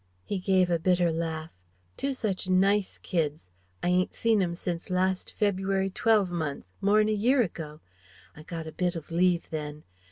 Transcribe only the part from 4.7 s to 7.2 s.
last February twelve month... more'n a